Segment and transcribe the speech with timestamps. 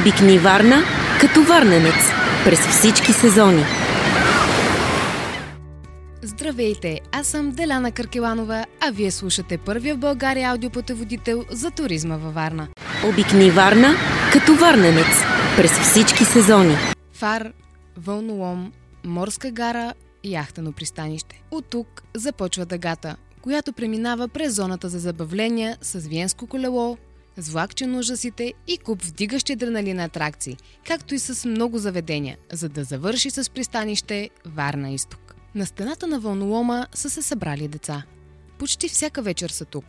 [0.00, 0.82] Обикни Варна
[1.20, 1.94] като варненец
[2.44, 3.64] през всички сезони.
[6.22, 12.34] Здравейте, аз съм Деляна Каркеланова, а вие слушате първия в България аудиопътеводител за туризма във
[12.34, 12.68] Варна.
[13.04, 13.88] Обикни Варна
[14.32, 15.24] като варненец
[15.56, 16.76] през всички сезони.
[17.12, 17.52] Фар,
[17.96, 18.72] вълнолом,
[19.04, 21.42] морска гара, яхтено пристанище.
[21.50, 26.98] От тук започва дъгата, която преминава през зоната за забавления с виенско колело,
[27.36, 30.56] с влакче на ужасите и куп вдигащи адреналин атракции,
[30.86, 35.34] както и с много заведения, за да завърши с пристанище Варна изток.
[35.54, 38.02] На стената на вълнолома са се събрали деца.
[38.58, 39.84] Почти всяка вечер са тук.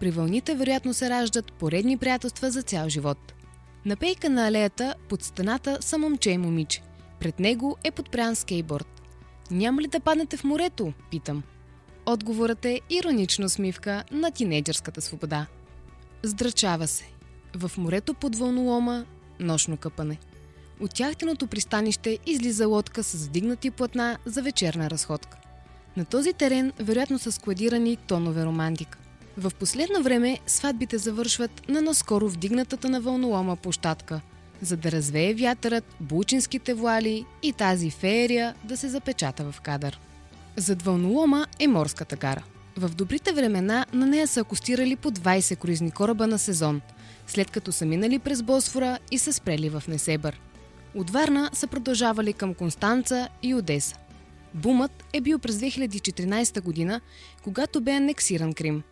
[0.00, 3.34] При вълните вероятно се раждат поредни приятелства за цял живот.
[3.84, 6.82] На пейка на алеята под стената са момче и момиче.
[7.20, 9.02] Пред него е подпрян скейборд.
[9.50, 10.92] Няма ли да паднете в морето?
[11.10, 11.42] Питам.
[12.06, 15.46] Отговорът е иронично смивка на тинейджърската свобода.
[16.24, 17.04] Здрачава се.
[17.56, 19.04] В морето под вълнолома
[19.40, 20.18] нощно къпане.
[20.80, 25.38] От тяхтеното пристанище излиза лодка с вдигнати платна за вечерна разходка.
[25.96, 28.98] На този терен вероятно са складирани тонове романтика.
[29.36, 34.20] В последно време сватбите завършват на наскоро вдигнатата на вълнолома площадка,
[34.62, 40.00] за да развее вятърът, булчинските вуали и тази феерия да се запечата в кадър.
[40.56, 42.44] Зад вълнолома е морската гара.
[42.76, 46.80] В добрите времена на нея са акустирали по 20 круизни кораба на сезон,
[47.26, 50.40] след като са минали през Босфора и са спрели в Несебър.
[50.94, 53.96] От Варна са продължавали към Констанца и Одеса.
[54.54, 57.00] Бумът е бил през 2014 година,
[57.42, 58.82] когато бе анексиран Крим.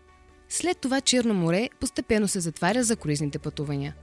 [0.48, 3.94] След това Черно море постепенно се затваря за круизните пътувания.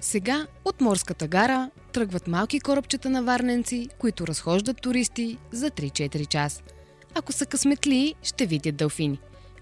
[0.00, 6.62] Сега от морската гара тръгват малки корабчета на варненци, които разхождат туристи за 3-4 часа.
[7.14, 9.18] Ако са късметли, ще видят дълфини.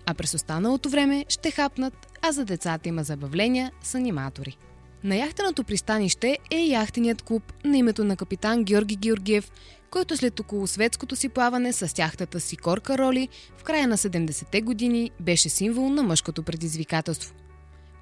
[0.07, 4.57] А през останалото време ще хапнат, а за децата има забавления с аниматори.
[5.05, 9.51] На яхтеното пристанище е яхтеният клуб на името на капитан Георги Георгиев,
[9.91, 14.61] който след около светското си плаване с тяхтата си корка роли в края на 70-те
[14.61, 17.35] години беше символ на мъжкото предизвикателство.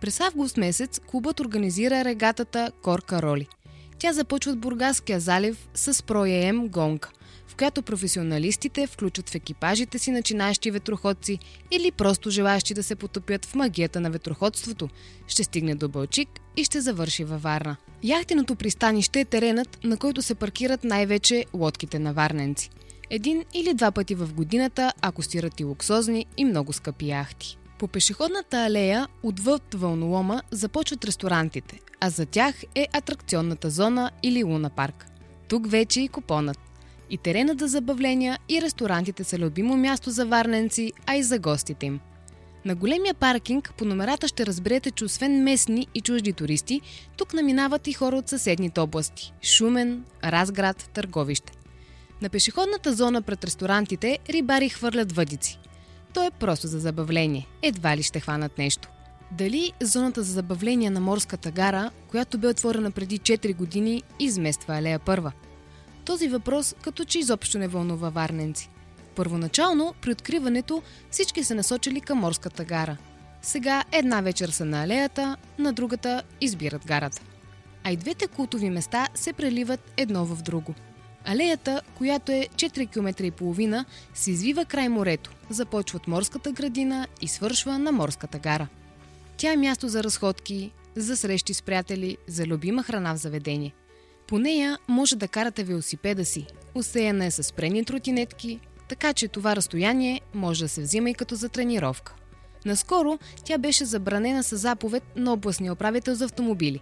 [0.01, 3.49] През август месец клубът организира регатата Корка Роли.
[3.99, 7.11] Тя започва от Бургаския залив с проем гонка–
[7.57, 11.39] в която професионалистите включат в екипажите си начинаещи ветроходци
[11.71, 14.89] или просто желащи да се потопят в магията на ветроходството,
[15.27, 17.77] ще стигне до Бълчик и ще завърши във Варна.
[18.03, 22.71] Яхтеното пристанище е теренът, на който се паркират най-вече лодките на варненци.
[23.11, 27.59] Един или два пъти в годината акустират и луксозни и много скъпи яхти.
[27.79, 34.71] По пешеходната алея отвъд вълнолома започват ресторантите, а за тях е атракционната зона или луна
[34.71, 35.07] парк.
[35.49, 36.66] Тук вече и купонът.
[37.11, 41.87] И теренът за забавления и ресторантите са любимо място за варненци, а и за гостите
[41.87, 42.01] им.
[42.65, 46.81] На големия паркинг по номерата ще разберете, че освен местни и чужди туристи,
[47.17, 51.53] тук наминават и хора от съседните области– Шумен, Разград, Търговище.
[52.23, 55.59] На пешеходната зона пред ресторантите рибари хвърлят въдици.
[56.15, 58.89] То е просто за забавление, едва ли ще хванат нещо.
[59.33, 64.99] Дали зоната за забавление на морската гара, която бе отворена преди 4 години, измества алея
[64.99, 65.33] първа–
[66.07, 68.71] този въпрос като че изобщо не вълнува варненци.
[69.15, 72.97] Първоначално, при откриването, всички се насочили към морската гара.
[73.43, 77.23] Сега една вечер са на алеята, на другата избират гарата.
[77.85, 80.75] А и двете култови места се преливат едно в друго.
[81.25, 83.85] Алеята, която е 4 км и половина,
[84.15, 88.69] се извива край морето, започва от морската градина и свършва на морската гара.
[89.37, 93.73] Тя е място за разходки, за срещи с приятели, за любима храна в заведение–
[94.27, 96.47] по нея може да карате велосипеда си.
[96.75, 101.35] Усеяна е с спрени тротинетки, така че това разстояние може да се взима и като
[101.35, 102.15] за тренировка.
[102.65, 106.81] Наскоро тя беше забранена с заповед на областния управител за автомобили,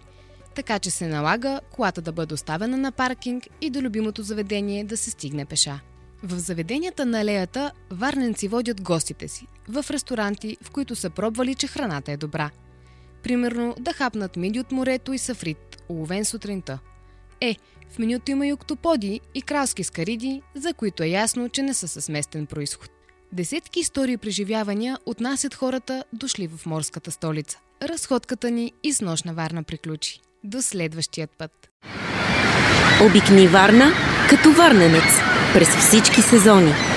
[0.55, 4.97] така че се налага колата да бъде оставена на паркинг и до любимото заведение да
[4.97, 5.79] се стигне пеша.
[6.23, 11.67] В заведенията на алеята варненци водят гостите си в ресторанти, в които са пробвали, че
[11.67, 12.49] храната е добра.
[13.23, 16.79] Примерно да хапнат миди от морето и сафрит, уловен сутринта–
[17.41, 17.55] е,
[17.89, 21.87] в менюто има и октоподи и кралски скариди, за които е ясно, че не са
[21.87, 22.89] със местен происход.
[23.31, 27.59] Десетки истории и преживявания отнасят хората, дошли в морската столица.
[27.81, 30.19] Разходката ни и с нощна Варна приключи.
[30.43, 31.69] До следващият път.
[33.01, 33.91] Обикни Варна
[34.29, 35.19] като варненец
[35.53, 36.94] през всички сезони.